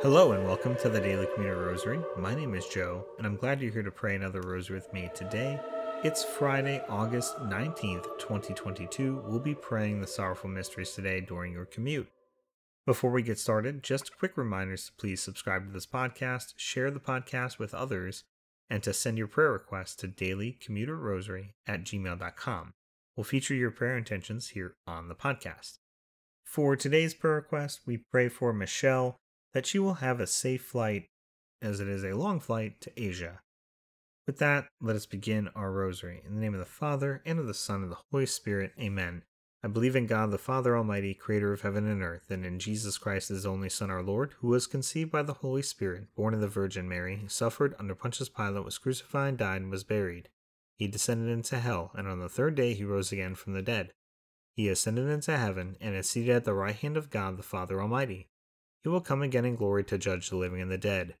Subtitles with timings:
[0.00, 1.98] Hello and welcome to the Daily Commuter Rosary.
[2.16, 5.10] My name is Joe, and I'm glad you're here to pray another rosary with me
[5.12, 5.58] today.
[6.04, 9.24] It's Friday, August 19th, 2022.
[9.26, 12.06] We'll be praying the sorrowful mysteries today during your commute.
[12.86, 17.00] Before we get started, just quick reminders to please subscribe to this podcast, share the
[17.00, 18.22] podcast with others,
[18.70, 22.72] and to send your prayer requests to dailycommuterrosary at gmail.com.
[23.16, 25.78] We'll feature your prayer intentions here on the podcast.
[26.44, 29.16] For today's prayer request, we pray for Michelle
[29.54, 31.08] that she will have a safe flight,
[31.60, 33.40] as it is a long flight, to Asia.
[34.26, 36.22] With that, let us begin our rosary.
[36.26, 38.72] In the name of the Father, and of the Son, and of the Holy Spirit.
[38.78, 39.22] Amen.
[39.64, 42.96] I believe in God, the Father Almighty, creator of heaven and earth, and in Jesus
[42.96, 46.40] Christ, his only Son, our Lord, who was conceived by the Holy Spirit, born of
[46.40, 50.28] the Virgin Mary, suffered under Pontius Pilate, was crucified, died, and was buried.
[50.76, 53.92] He descended into hell, and on the third day he rose again from the dead.
[54.54, 57.80] He ascended into heaven, and is seated at the right hand of God, the Father
[57.80, 58.28] Almighty.
[58.82, 61.16] He will come again in glory to judge the living and the dead.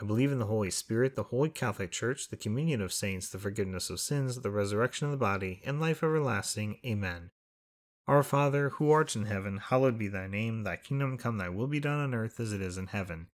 [0.00, 3.38] I believe in the Holy Spirit, the Holy Catholic Church, the communion of saints, the
[3.38, 6.78] forgiveness of sins, the resurrection of the body, and life everlasting.
[6.84, 7.30] Amen.
[8.08, 10.64] Our Father, who art in heaven, hallowed be thy name.
[10.64, 13.28] Thy kingdom come, thy will be done on earth as it is in heaven.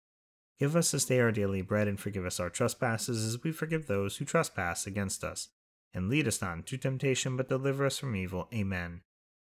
[0.59, 3.87] Give us this day our daily bread, and forgive us our trespasses, as we forgive
[3.87, 5.49] those who trespass against us.
[5.93, 8.49] And lead us not into temptation, but deliver us from evil.
[8.53, 9.01] Amen.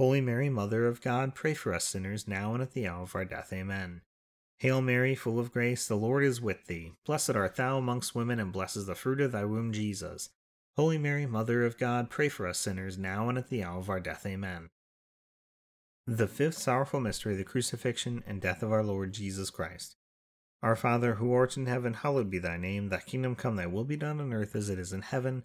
[0.00, 3.14] Holy Mary, Mother of God, pray for us sinners, now and at the hour of
[3.14, 3.52] our death.
[3.52, 4.00] Amen.
[4.56, 6.92] Hail Mary, full of grace, the Lord is with thee.
[7.04, 10.30] Blessed art thou amongst women, and blessed is the fruit of thy womb, Jesus.
[10.74, 13.90] Holy Mary, Mother of God, pray for us sinners, now and at the hour of
[13.90, 14.24] our death.
[14.24, 14.70] Amen.
[16.06, 19.96] The fifth sorrowful mystery, the crucifixion and death of our Lord Jesus Christ.
[20.62, 22.88] Our Father, who art in heaven, hallowed be thy name.
[22.88, 25.44] Thy kingdom come, thy will be done on earth as it is in heaven.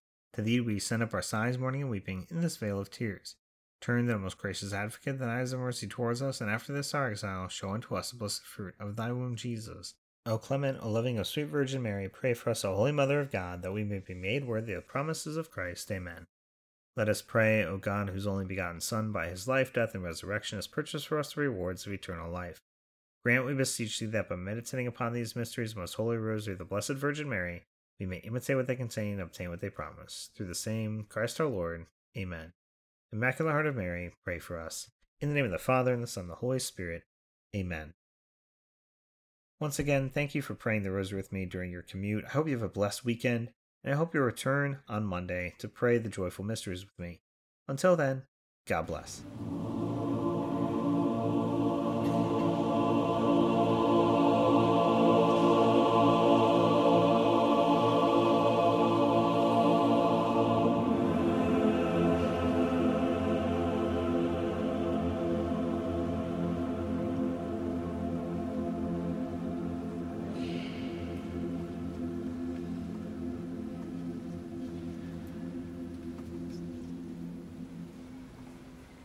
[0.33, 3.35] To thee we send up our sighs, mourning and weeping, in this vale of tears.
[3.81, 7.09] Turn, thou most gracious advocate, thine eyes of mercy towards us, and after this our
[7.09, 9.95] exile, show unto us the blessed fruit of thy womb, Jesus.
[10.25, 13.31] O clement, O loving, O sweet Virgin Mary, pray for us, O Holy Mother of
[13.31, 15.91] God, that we may be made worthy of the promises of Christ.
[15.91, 16.27] Amen.
[16.95, 20.57] Let us pray, O God, whose only begotten Son, by his life, death, and resurrection,
[20.57, 22.61] has purchased for us the rewards of eternal life.
[23.25, 26.91] Grant, we beseech thee, that by meditating upon these mysteries, most holy rosary the Blessed
[26.91, 27.63] Virgin Mary,
[28.01, 30.31] we may imitate what they contain and obtain what they promise.
[30.35, 31.85] Through the same Christ our Lord.
[32.17, 32.53] Amen.
[33.13, 34.89] Immaculate Heart of Mary, pray for us.
[35.19, 37.03] In the name of the Father, and the Son, and the Holy Spirit.
[37.55, 37.93] Amen.
[39.59, 42.25] Once again, thank you for praying the rosary with me during your commute.
[42.25, 43.51] I hope you have a blessed weekend.
[43.83, 47.21] and I hope you'll return on Monday to pray the joyful mysteries with me.
[47.67, 48.23] Until then,
[48.65, 49.21] God bless.